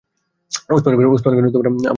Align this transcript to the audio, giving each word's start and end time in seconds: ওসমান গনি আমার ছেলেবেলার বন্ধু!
ওসমান 0.69 0.93
গনি 0.97 1.05
আমার 1.05 1.21
ছেলেবেলার 1.23 1.51
বন্ধু! 1.65 1.87